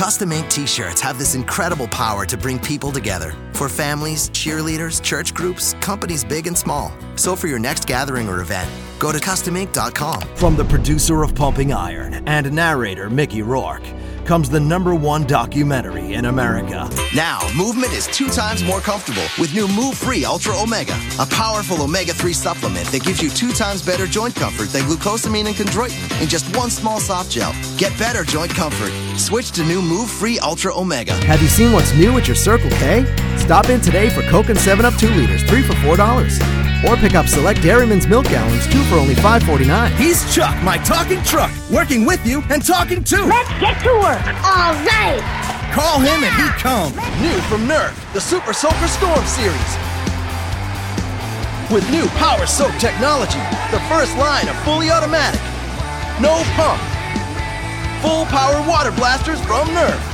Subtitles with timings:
[0.00, 5.02] Custom ink t shirts have this incredible power to bring people together for families, cheerleaders,
[5.02, 6.90] church groups, companies big and small.
[7.16, 10.22] So for your next gathering or event, go to customink.com.
[10.36, 13.84] From the producer of Pumping Iron and narrator Mickey Rourke
[14.30, 16.88] comes the number one documentary in America.
[17.16, 21.82] Now, movement is two times more comfortable with new Move Free Ultra Omega, a powerful
[21.82, 26.22] omega 3 supplement that gives you two times better joint comfort than glucosamine and chondroitin
[26.22, 27.52] in just one small soft gel.
[27.76, 28.92] Get better joint comfort.
[29.18, 31.14] Switch to new Move Free Ultra Omega.
[31.24, 33.29] Have you seen what's new at your Circle K?
[33.50, 36.86] Stop in today for Coke and 7 Up 2 liters, 3 for $4.
[36.88, 39.90] Or pick up select Dairyman's milk gallons, 2 for only $5.49.
[39.96, 43.26] He's Chuck, my talking truck, working with you and talking too.
[43.26, 44.22] Let's get to work.
[44.46, 45.18] All right.
[45.74, 46.94] Call him and he comes.
[47.18, 49.72] New from Nerf, the Super Soaker Storm Series.
[51.74, 53.42] With new Power Soak technology,
[53.72, 55.40] the first line of fully automatic.
[56.22, 56.80] No pump.
[58.00, 60.09] Full power water blasters from Nerf.